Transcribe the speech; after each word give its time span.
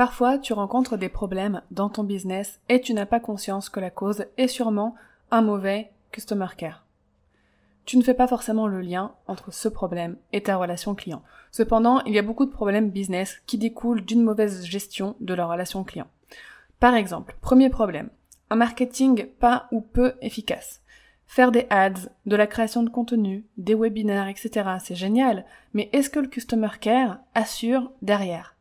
Parfois, 0.00 0.38
tu 0.38 0.54
rencontres 0.54 0.96
des 0.96 1.10
problèmes 1.10 1.60
dans 1.70 1.90
ton 1.90 2.04
business 2.04 2.58
et 2.70 2.80
tu 2.80 2.94
n'as 2.94 3.04
pas 3.04 3.20
conscience 3.20 3.68
que 3.68 3.80
la 3.80 3.90
cause 3.90 4.24
est 4.38 4.48
sûrement 4.48 4.94
un 5.30 5.42
mauvais 5.42 5.90
Customer 6.10 6.46
Care 6.56 6.86
tu 7.84 7.98
ne 7.98 8.02
fais 8.02 8.14
pas 8.14 8.28
forcément 8.28 8.66
le 8.66 8.80
lien 8.80 9.12
entre 9.26 9.52
ce 9.52 9.68
problème 9.68 10.16
et 10.32 10.44
ta 10.44 10.56
relation 10.56 10.94
client. 10.94 11.22
Cependant, 11.50 12.00
il 12.04 12.14
y 12.14 12.18
a 12.18 12.22
beaucoup 12.22 12.46
de 12.46 12.52
problèmes 12.52 12.90
business 12.90 13.42
qui 13.46 13.58
découlent 13.58 14.04
d'une 14.04 14.22
mauvaise 14.22 14.64
gestion 14.64 15.16
de 15.20 15.34
la 15.34 15.44
relation 15.44 15.82
client. 15.82 16.06
Par 16.78 16.94
exemple, 16.94 17.36
premier 17.42 17.68
problème, 17.68 18.08
un 18.48 18.56
marketing 18.56 19.26
pas 19.26 19.66
ou 19.72 19.80
peu 19.80 20.14
efficace. 20.22 20.82
Faire 21.26 21.50
des 21.50 21.66
ads, 21.68 22.08
de 22.26 22.36
la 22.36 22.46
création 22.46 22.84
de 22.84 22.90
contenu, 22.90 23.44
des 23.56 23.74
webinaires, 23.74 24.28
etc. 24.28 24.70
C'est 24.82 24.94
génial, 24.94 25.44
mais 25.74 25.90
est-ce 25.92 26.10
que 26.10 26.20
le 26.20 26.28
Customer 26.28 26.70
Care 26.80 27.18
assure 27.34 27.90
derrière? 28.02 28.54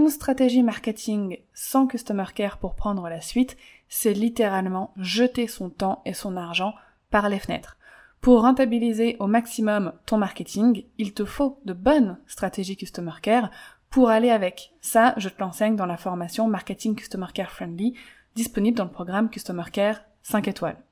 Une 0.00 0.08
stratégie 0.08 0.62
marketing 0.62 1.36
sans 1.52 1.86
Customer 1.86 2.24
Care 2.34 2.56
pour 2.56 2.74
prendre 2.74 3.06
la 3.10 3.20
suite, 3.20 3.58
c'est 3.90 4.14
littéralement 4.14 4.94
jeter 4.96 5.46
son 5.46 5.68
temps 5.68 6.00
et 6.06 6.14
son 6.14 6.38
argent 6.38 6.72
par 7.10 7.28
les 7.28 7.38
fenêtres. 7.38 7.76
Pour 8.22 8.40
rentabiliser 8.40 9.16
au 9.18 9.26
maximum 9.26 9.92
ton 10.06 10.16
marketing, 10.16 10.86
il 10.96 11.12
te 11.12 11.26
faut 11.26 11.60
de 11.66 11.74
bonnes 11.74 12.16
stratégies 12.26 12.78
Customer 12.78 13.12
Care 13.20 13.50
pour 13.90 14.08
aller 14.08 14.30
avec. 14.30 14.72
Ça, 14.80 15.12
je 15.18 15.28
te 15.28 15.38
l'enseigne 15.38 15.76
dans 15.76 15.84
la 15.84 15.98
formation 15.98 16.48
Marketing 16.48 16.96
Customer 16.96 17.26
Care 17.34 17.50
Friendly, 17.50 17.92
disponible 18.34 18.78
dans 18.78 18.84
le 18.84 18.90
programme 18.90 19.28
Customer 19.28 19.64
Care 19.70 20.00
5 20.22 20.48
étoiles. 20.48 20.82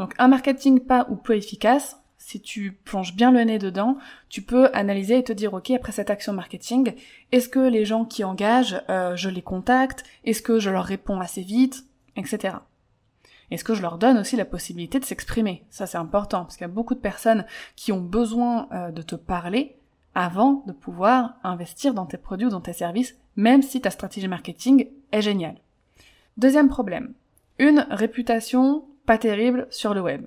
Donc 0.00 0.14
un 0.18 0.26
marketing 0.26 0.80
pas 0.80 1.06
ou 1.10 1.14
peu 1.14 1.36
efficace, 1.36 2.01
si 2.24 2.40
tu 2.40 2.72
plonges 2.72 3.14
bien 3.14 3.32
le 3.32 3.42
nez 3.42 3.58
dedans, 3.58 3.98
tu 4.28 4.42
peux 4.42 4.70
analyser 4.72 5.18
et 5.18 5.24
te 5.24 5.32
dire 5.32 5.52
ok 5.54 5.70
après 5.72 5.92
cette 5.92 6.08
action 6.08 6.32
marketing, 6.32 6.94
est-ce 7.32 7.48
que 7.48 7.58
les 7.58 7.84
gens 7.84 8.04
qui 8.04 8.22
engagent, 8.22 8.80
euh, 8.88 9.16
je 9.16 9.28
les 9.28 9.42
contacte, 9.42 10.04
est-ce 10.24 10.40
que 10.40 10.60
je 10.60 10.70
leur 10.70 10.84
réponds 10.84 11.20
assez 11.20 11.42
vite, 11.42 11.84
etc. 12.16 12.56
Est-ce 13.50 13.64
que 13.64 13.74
je 13.74 13.82
leur 13.82 13.98
donne 13.98 14.18
aussi 14.18 14.36
la 14.36 14.44
possibilité 14.44 15.00
de 15.00 15.04
s'exprimer? 15.04 15.64
Ça 15.68 15.86
c'est 15.86 15.98
important, 15.98 16.42
parce 16.44 16.56
qu'il 16.56 16.64
y 16.64 16.70
a 16.70 16.72
beaucoup 16.72 16.94
de 16.94 17.00
personnes 17.00 17.44
qui 17.74 17.90
ont 17.90 18.00
besoin 18.00 18.68
euh, 18.72 18.92
de 18.92 19.02
te 19.02 19.16
parler 19.16 19.76
avant 20.14 20.62
de 20.66 20.72
pouvoir 20.72 21.34
investir 21.42 21.92
dans 21.92 22.06
tes 22.06 22.18
produits 22.18 22.46
ou 22.46 22.50
dans 22.50 22.60
tes 22.60 22.72
services, 22.72 23.16
même 23.34 23.62
si 23.62 23.80
ta 23.80 23.90
stratégie 23.90 24.28
marketing 24.28 24.88
est 25.10 25.22
géniale. 25.22 25.56
Deuxième 26.36 26.68
problème, 26.68 27.14
une 27.58 27.86
réputation 27.90 28.84
pas 29.06 29.18
terrible 29.18 29.66
sur 29.70 29.92
le 29.92 30.00
web. 30.00 30.24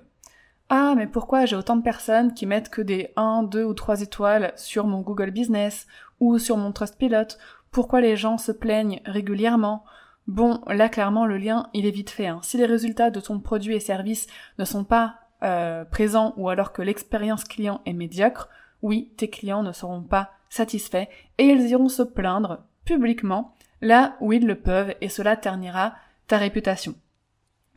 Ah, 0.68 0.94
mais 0.96 1.06
pourquoi 1.06 1.46
j'ai 1.46 1.54
autant 1.54 1.76
de 1.76 1.82
personnes 1.82 2.34
qui 2.34 2.44
mettent 2.44 2.70
que 2.70 2.82
des 2.82 3.12
1, 3.16 3.44
2 3.44 3.64
ou 3.64 3.72
3 3.72 4.02
étoiles 4.02 4.52
sur 4.56 4.86
mon 4.86 5.00
Google 5.00 5.30
Business 5.30 5.86
ou 6.18 6.38
sur 6.38 6.56
mon 6.56 6.72
Trustpilot 6.72 7.36
Pourquoi 7.70 8.00
les 8.00 8.16
gens 8.16 8.36
se 8.36 8.50
plaignent 8.50 9.00
régulièrement? 9.04 9.84
Bon, 10.26 10.60
là 10.66 10.88
clairement 10.88 11.24
le 11.24 11.38
lien 11.38 11.68
il 11.72 11.86
est 11.86 11.92
vite 11.92 12.10
fait. 12.10 12.26
Hein. 12.26 12.40
Si 12.42 12.56
les 12.56 12.66
résultats 12.66 13.10
de 13.10 13.20
ton 13.20 13.38
produit 13.38 13.76
et 13.76 13.80
service 13.80 14.26
ne 14.58 14.64
sont 14.64 14.82
pas 14.82 15.20
euh, 15.44 15.84
présents 15.84 16.34
ou 16.36 16.48
alors 16.48 16.72
que 16.72 16.82
l'expérience 16.82 17.44
client 17.44 17.80
est 17.86 17.92
médiocre, 17.92 18.48
oui, 18.82 19.12
tes 19.16 19.30
clients 19.30 19.62
ne 19.62 19.72
seront 19.72 20.02
pas 20.02 20.30
satisfaits 20.48 21.06
et 21.38 21.44
ils 21.44 21.68
iront 21.68 21.88
se 21.88 22.02
plaindre 22.02 22.64
publiquement 22.84 23.54
là 23.82 24.16
où 24.20 24.32
ils 24.32 24.46
le 24.46 24.56
peuvent 24.56 24.94
et 25.00 25.08
cela 25.08 25.36
ternira 25.36 25.94
ta 26.26 26.38
réputation. 26.38 26.96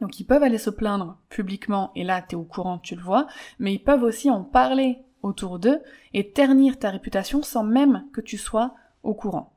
Donc 0.02 0.20
ils 0.20 0.26
peuvent 0.26 0.44
aller 0.44 0.58
se 0.58 0.70
plaindre 0.70 1.18
publiquement 1.30 1.92
et 1.96 2.04
là 2.04 2.22
t'es 2.22 2.36
au 2.36 2.44
courant, 2.44 2.78
tu 2.80 2.96
le 2.96 3.02
vois, 3.02 3.28
mais 3.60 3.74
ils 3.74 3.84
peuvent 3.84 4.04
aussi 4.04 4.30
en 4.30 4.44
parler 4.44 5.00
autour 5.22 5.60
d'eux 5.60 5.80
et 6.14 6.32
ternir 6.32 6.80
ta 6.80 6.90
réputation 6.90 7.44
sans 7.44 7.64
même 7.64 8.06
que 8.14 8.22
tu 8.22 8.38
sois 8.38 8.76
au 9.04 9.14
courant. 9.14 9.54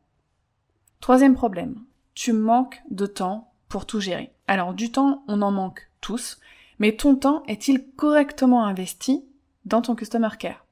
Troisième 1.01 1.35
problème, 1.35 1.77
tu 2.15 2.33
manques 2.33 2.83
de 2.91 3.07
temps 3.07 3.53
pour 3.69 3.87
tout 3.87 4.01
gérer. 4.01 4.33
Alors 4.47 4.75
du 4.75 4.91
temps, 4.91 5.25
on 5.29 5.43
en 5.43 5.51
manque 5.51 5.89
tous, 6.01 6.39
mais 6.79 6.97
ton 6.97 7.17
temps 7.17 7.43
est-il 7.47 7.87
correctement 7.93 8.65
investi 8.65 9.25
dans 9.65 9.83
ton 9.83 9.95
customer 9.95 10.31
care? 10.39 10.65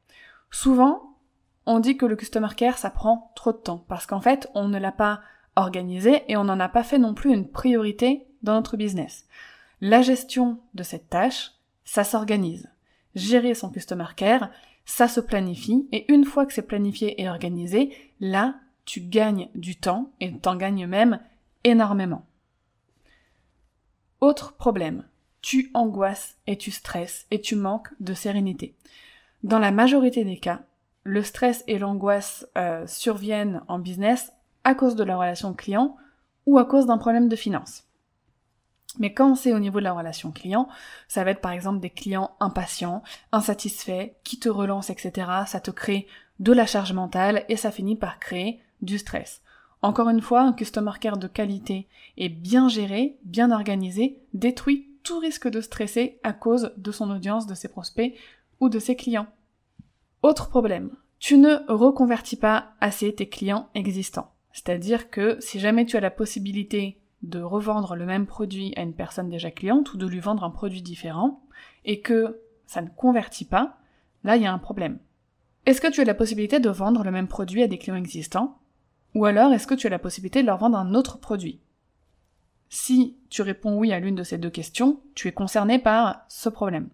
Souvent, 0.50 1.16
on 1.66 1.78
dit 1.78 1.96
que 1.96 2.06
le 2.06 2.16
customer 2.16 2.48
care, 2.56 2.78
ça 2.78 2.90
prend 2.90 3.32
trop 3.36 3.52
de 3.52 3.58
temps, 3.58 3.84
parce 3.88 4.06
qu'en 4.06 4.20
fait, 4.20 4.48
on 4.54 4.68
ne 4.68 4.78
l'a 4.78 4.92
pas 4.92 5.20
organisé 5.56 6.24
et 6.28 6.36
on 6.36 6.44
n'en 6.44 6.58
a 6.58 6.68
pas 6.68 6.82
fait 6.82 6.98
non 6.98 7.14
plus 7.14 7.32
une 7.32 7.48
priorité 7.48 8.26
dans 8.42 8.54
notre 8.54 8.76
business. 8.76 9.26
La 9.80 10.02
gestion 10.02 10.58
de 10.74 10.82
cette 10.82 11.08
tâche, 11.08 11.52
ça 11.84 12.04
s'organise. 12.04 12.68
Gérer 13.14 13.54
son 13.54 13.70
customer 13.70 14.06
care, 14.14 14.50
ça 14.84 15.08
se 15.08 15.20
planifie, 15.20 15.88
et 15.92 16.10
une 16.12 16.24
fois 16.24 16.46
que 16.46 16.52
c'est 16.52 16.66
planifié 16.66 17.20
et 17.20 17.28
organisé, 17.28 17.96
là, 18.20 18.56
tu 18.84 19.00
gagnes 19.00 19.48
du 19.54 19.76
temps 19.76 20.10
et 20.20 20.36
t'en 20.36 20.56
gagnes 20.56 20.86
même 20.86 21.20
énormément. 21.64 22.26
Autre 24.20 24.52
problème, 24.52 25.04
tu 25.40 25.70
angoisses 25.74 26.36
et 26.46 26.58
tu 26.58 26.70
stresses 26.70 27.26
et 27.30 27.40
tu 27.40 27.56
manques 27.56 27.88
de 28.00 28.12
sérénité. 28.14 28.74
Dans 29.42 29.58
la 29.58 29.70
majorité 29.70 30.24
des 30.24 30.38
cas, 30.38 30.62
le 31.04 31.22
stress 31.22 31.64
et 31.66 31.78
l'angoisse 31.78 32.46
euh, 32.58 32.86
surviennent 32.86 33.62
en 33.68 33.78
business 33.78 34.32
à 34.64 34.74
cause 34.74 34.96
de 34.96 35.04
la 35.04 35.16
relation 35.16 35.54
client 35.54 35.96
ou 36.44 36.58
à 36.58 36.66
cause 36.66 36.86
d'un 36.86 36.98
problème 36.98 37.28
de 37.28 37.36
finance. 37.36 37.84
Mais 38.98 39.12
quand 39.12 39.34
c'est 39.34 39.54
au 39.54 39.58
niveau 39.60 39.78
de 39.78 39.84
la 39.84 39.92
relation 39.92 40.32
client, 40.32 40.68
ça 41.06 41.22
va 41.22 41.30
être 41.30 41.40
par 41.40 41.52
exemple 41.52 41.80
des 41.80 41.90
clients 41.90 42.32
impatients, 42.40 43.02
insatisfaits, 43.32 44.10
qui 44.24 44.38
te 44.38 44.48
relancent, 44.48 44.90
etc. 44.90 45.30
Ça 45.46 45.60
te 45.60 45.70
crée 45.70 46.06
de 46.40 46.52
la 46.52 46.66
charge 46.66 46.92
mentale 46.92 47.44
et 47.48 47.56
ça 47.56 47.70
finit 47.70 47.96
par 47.96 48.18
créer 48.18 48.60
du 48.82 48.98
stress. 48.98 49.42
Encore 49.82 50.08
une 50.08 50.20
fois, 50.20 50.42
un 50.42 50.52
customer 50.52 50.92
care 51.00 51.16
de 51.16 51.28
qualité 51.28 51.86
et 52.16 52.28
bien 52.28 52.68
géré, 52.68 53.16
bien 53.24 53.50
organisé, 53.50 54.18
détruit 54.34 54.88
tout 55.02 55.18
risque 55.18 55.48
de 55.48 55.60
stresser 55.60 56.18
à 56.22 56.32
cause 56.32 56.72
de 56.76 56.92
son 56.92 57.10
audience, 57.10 57.46
de 57.46 57.54
ses 57.54 57.68
prospects 57.68 58.14
ou 58.60 58.68
de 58.68 58.78
ses 58.78 58.96
clients. 58.96 59.28
Autre 60.22 60.50
problème, 60.50 60.90
tu 61.18 61.38
ne 61.38 61.56
reconvertis 61.68 62.36
pas 62.36 62.72
assez 62.80 63.14
tes 63.14 63.28
clients 63.28 63.68
existants. 63.74 64.32
C'est-à-dire 64.52 65.10
que 65.10 65.38
si 65.40 65.60
jamais 65.60 65.86
tu 65.86 65.96
as 65.96 66.00
la 66.00 66.10
possibilité 66.10 66.99
de 67.22 67.40
revendre 67.40 67.96
le 67.96 68.06
même 68.06 68.26
produit 68.26 68.72
à 68.76 68.82
une 68.82 68.94
personne 68.94 69.28
déjà 69.28 69.50
cliente 69.50 69.92
ou 69.92 69.96
de 69.96 70.06
lui 70.06 70.20
vendre 70.20 70.44
un 70.44 70.50
produit 70.50 70.82
différent 70.82 71.42
et 71.84 72.00
que 72.00 72.40
ça 72.66 72.82
ne 72.82 72.88
convertit 72.88 73.44
pas, 73.44 73.78
là 74.24 74.36
il 74.36 74.42
y 74.42 74.46
a 74.46 74.52
un 74.52 74.58
problème. 74.58 74.98
Est-ce 75.66 75.80
que 75.80 75.90
tu 75.90 76.00
as 76.00 76.04
la 76.04 76.14
possibilité 76.14 76.60
de 76.60 76.70
vendre 76.70 77.04
le 77.04 77.10
même 77.10 77.28
produit 77.28 77.62
à 77.62 77.68
des 77.68 77.78
clients 77.78 77.96
existants 77.96 78.60
ou 79.14 79.24
alors, 79.24 79.52
est-ce 79.52 79.66
que 79.66 79.74
tu 79.74 79.86
as 79.86 79.90
la 79.90 79.98
possibilité 79.98 80.42
de 80.42 80.46
leur 80.46 80.58
vendre 80.58 80.78
un 80.78 80.94
autre 80.94 81.18
produit? 81.18 81.60
Si 82.68 83.16
tu 83.28 83.42
réponds 83.42 83.76
oui 83.76 83.92
à 83.92 83.98
l'une 83.98 84.14
de 84.14 84.22
ces 84.22 84.38
deux 84.38 84.50
questions, 84.50 85.00
tu 85.14 85.26
es 85.26 85.32
concerné 85.32 85.78
par 85.78 86.24
ce 86.28 86.48
problème. 86.48 86.88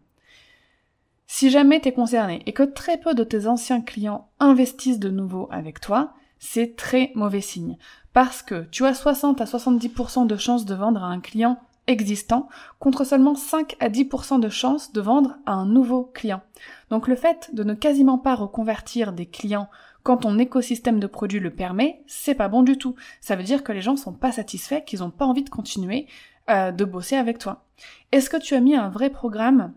Si 1.27 1.51
jamais 1.51 1.81
tu 1.81 1.89
es 1.89 1.93
concerné 1.93 2.43
et 2.47 2.53
que 2.53 2.63
très 2.63 2.99
peu 2.99 3.15
de 3.15 3.25
tes 3.25 3.47
anciens 3.47 3.83
clients 3.83 4.31
investissent 4.39 5.01
de 5.01 5.11
nouveau 5.11 5.49
avec 5.51 5.81
toi, 5.81 6.15
c'est 6.39 6.77
très 6.77 7.13
mauvais 7.15 7.41
signe. 7.41 7.77
Parce 8.13 8.43
que 8.43 8.67
tu 8.71 8.85
as 8.85 8.95
60 8.95 9.41
à 9.41 9.45
70% 9.45 10.27
de 10.27 10.37
chances 10.37 10.65
de 10.65 10.75
vendre 10.75 11.03
à 11.03 11.09
un 11.09 11.21
client 11.21 11.59
existant 11.87 12.49
contre 12.79 13.05
seulement 13.05 13.35
5 13.35 13.77
à 13.81 13.89
10% 13.89 14.41
de 14.41 14.49
chances 14.49 14.93
de 14.93 15.01
vendre 15.01 15.37
à 15.47 15.53
un 15.53 15.67
nouveau 15.67 16.05
client. 16.05 16.43
Donc 16.91 17.09
le 17.09 17.17
fait 17.17 17.51
de 17.53 17.65
ne 17.65 17.75
quasiment 17.75 18.19
pas 18.19 18.35
reconvertir 18.35 19.13
des 19.13 19.27
clients 19.27 19.69
quand 20.03 20.19
ton 20.19 20.39
écosystème 20.39 21.01
de 21.01 21.07
produits 21.09 21.41
le 21.41 21.51
permet, 21.51 22.03
c'est 22.07 22.35
pas 22.35 22.49
bon 22.49 22.63
du 22.63 22.79
tout. 22.79 22.95
Ça 23.21 23.35
veut 23.35 23.43
dire 23.43 23.65
que 23.65 23.73
les 23.73 23.81
gens 23.81 23.97
sont 23.97 24.13
pas 24.13 24.33
satisfaits, 24.33 24.85
qu'ils 24.85 25.03
ont 25.03 25.11
pas 25.11 25.27
envie 25.27 25.43
de 25.43 25.51
continuer 25.51 26.07
euh, 26.49 26.71
de 26.71 26.85
bosser 26.85 27.17
avec 27.17 27.39
toi. 27.39 27.65
Est-ce 28.13 28.31
que 28.31 28.37
tu 28.37 28.55
as 28.55 28.61
mis 28.61 28.77
un 28.77 28.89
vrai 28.89 29.11
programme 29.11 29.73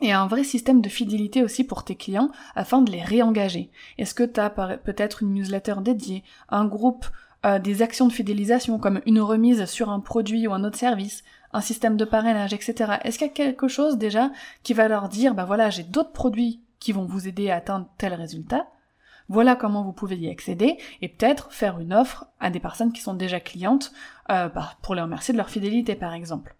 et 0.00 0.12
un 0.12 0.26
vrai 0.26 0.44
système 0.44 0.80
de 0.80 0.88
fidélité 0.88 1.42
aussi 1.42 1.64
pour 1.64 1.84
tes 1.84 1.94
clients 1.94 2.30
afin 2.54 2.82
de 2.82 2.90
les 2.90 3.02
réengager 3.02 3.70
Est-ce 3.98 4.14
que 4.14 4.24
tu 4.24 4.40
as 4.40 4.50
peut-être 4.50 5.22
une 5.22 5.34
newsletter 5.34 5.76
dédiée, 5.82 6.24
un 6.48 6.64
groupe, 6.64 7.06
euh, 7.46 7.58
des 7.58 7.82
actions 7.82 8.08
de 8.08 8.12
fidélisation 8.12 8.78
comme 8.78 9.02
une 9.06 9.20
remise 9.20 9.66
sur 9.66 9.90
un 9.90 10.00
produit 10.00 10.48
ou 10.48 10.52
un 10.52 10.64
autre 10.64 10.78
service, 10.78 11.22
un 11.52 11.60
système 11.60 11.96
de 11.96 12.04
parrainage, 12.04 12.54
etc. 12.54 12.94
Est-ce 13.04 13.18
qu'il 13.18 13.28
y 13.28 13.30
a 13.30 13.34
quelque 13.34 13.68
chose 13.68 13.98
déjà 13.98 14.30
qui 14.62 14.74
va 14.74 14.88
leur 14.88 15.08
dire, 15.08 15.34
bah 15.34 15.44
voilà, 15.44 15.70
j'ai 15.70 15.84
d'autres 15.84 16.12
produits 16.12 16.60
qui 16.80 16.92
vont 16.92 17.04
vous 17.04 17.28
aider 17.28 17.50
à 17.50 17.56
atteindre 17.56 17.86
tel 17.98 18.14
résultat. 18.14 18.66
Voilà 19.28 19.56
comment 19.56 19.84
vous 19.84 19.92
pouvez 19.92 20.16
y 20.16 20.28
accéder 20.28 20.76
et 21.00 21.08
peut-être 21.08 21.52
faire 21.52 21.78
une 21.78 21.94
offre 21.94 22.26
à 22.40 22.50
des 22.50 22.60
personnes 22.60 22.92
qui 22.92 23.00
sont 23.00 23.14
déjà 23.14 23.40
clientes 23.40 23.92
euh, 24.30 24.48
bah, 24.48 24.74
pour 24.82 24.94
les 24.94 25.02
remercier 25.02 25.32
de 25.32 25.38
leur 25.38 25.48
fidélité 25.48 25.94
par 25.94 26.12
exemple. 26.12 26.56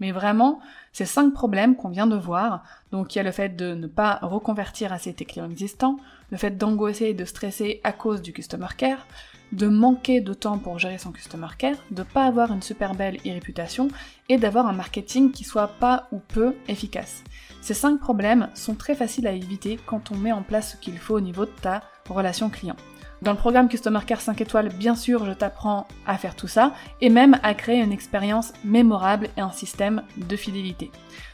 Mais 0.00 0.12
vraiment, 0.12 0.60
ces 0.92 1.04
cinq 1.04 1.32
problèmes 1.32 1.76
qu'on 1.76 1.90
vient 1.90 2.06
de 2.06 2.16
voir, 2.16 2.64
donc 2.90 3.14
il 3.14 3.18
y 3.18 3.20
a 3.20 3.24
le 3.24 3.32
fait 3.32 3.50
de 3.50 3.74
ne 3.74 3.86
pas 3.86 4.18
reconvertir 4.22 4.92
assez 4.92 5.12
tes 5.12 5.24
clients 5.24 5.50
existants, 5.50 5.96
le 6.30 6.38
fait 6.38 6.56
d'angoisser 6.56 7.06
et 7.06 7.14
de 7.14 7.24
stresser 7.24 7.80
à 7.84 7.92
cause 7.92 8.22
du 8.22 8.32
customer 8.32 8.68
care, 8.76 9.06
de 9.52 9.66
manquer 9.66 10.20
de 10.20 10.32
temps 10.32 10.58
pour 10.58 10.78
gérer 10.78 10.98
son 10.98 11.12
customer 11.12 11.48
care, 11.58 11.76
de 11.90 12.02
pas 12.02 12.24
avoir 12.24 12.52
une 12.52 12.62
super 12.62 12.94
belle 12.94 13.16
e-réputation 13.26 13.88
et 14.28 14.38
d'avoir 14.38 14.66
un 14.66 14.72
marketing 14.72 15.32
qui 15.32 15.44
soit 15.44 15.68
pas 15.68 16.08
ou 16.12 16.18
peu 16.18 16.54
efficace. 16.68 17.22
Ces 17.60 17.74
cinq 17.74 18.00
problèmes 18.00 18.48
sont 18.54 18.74
très 18.74 18.94
faciles 18.94 19.26
à 19.26 19.32
éviter 19.32 19.78
quand 19.86 20.12
on 20.12 20.16
met 20.16 20.32
en 20.32 20.42
place 20.42 20.72
ce 20.72 20.76
qu'il 20.76 20.98
faut 20.98 21.16
au 21.16 21.20
niveau 21.20 21.44
de 21.44 21.50
ta 21.50 21.82
relation 22.08 22.48
client. 22.48 22.76
Dans 23.22 23.32
le 23.32 23.36
programme 23.36 23.68
Customer 23.68 24.00
Care 24.06 24.22
5 24.22 24.40
étoiles, 24.40 24.70
bien 24.70 24.94
sûr, 24.94 25.26
je 25.26 25.32
t'apprends 25.32 25.86
à 26.06 26.16
faire 26.16 26.34
tout 26.34 26.48
ça 26.48 26.72
et 27.02 27.10
même 27.10 27.38
à 27.42 27.52
créer 27.52 27.82
une 27.82 27.92
expérience 27.92 28.54
mémorable 28.64 29.28
et 29.36 29.42
un 29.42 29.50
système 29.50 30.02
de 30.16 30.36
fidélité. 30.36 30.90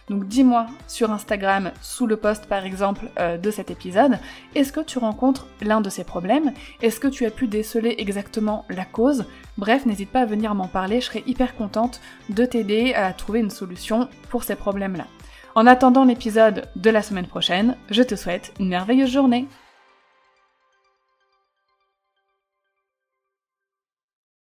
Donc 0.09 0.27
dis-moi 0.27 0.67
sur 0.89 1.13
Instagram, 1.13 1.71
sous 1.81 2.09
le 2.09 2.17
post 2.17 2.47
par 2.47 2.65
exemple 2.65 3.07
euh, 3.21 3.39
de 3.39 3.51
cet 3.53 3.71
épisode, 3.71 4.19
est-ce 4.57 4.73
que 4.73 4.81
tu 4.81 4.99
rencontres 4.99 5.47
l'un 5.63 5.81
de 5.81 5.89
ces 5.89 6.03
problèmes? 6.03 6.53
Est-ce 6.83 6.99
que 6.99 7.09
tu 7.09 7.25
as 7.25 7.31
pu 7.31 7.47
déceler 7.47 7.95
exactement 7.99 8.65
la 8.69 8.85
cause? 8.85 9.25
Bref, 9.57 9.87
n'hésite 9.87 10.11
pas 10.11 10.23
à 10.23 10.27
venir 10.27 10.57
m'en 10.57 10.69
parler, 10.69 11.01
je 11.01 11.07
serai 11.07 11.23
hyper 11.27 11.55
contente 11.55 12.01
de 12.31 12.45
t'aider 12.45 12.95
à 12.95 13.13
trouver 13.13 13.39
une 13.39 13.51
solution 13.51 14.09
pour 14.29 14.43
ces 14.43 14.57
problèmes-là. 14.57 15.07
En 15.55 15.67
attendant 15.69 16.05
l'épisode 16.05 16.69
de 16.75 16.91
la 16.91 17.03
semaine 17.03 17.29
prochaine, 17.29 17.77
je 17.91 18.03
te 18.03 18.17
souhaite 18.17 18.53
une 18.59 18.69
merveilleuse 18.69 19.11
journée 19.11 19.47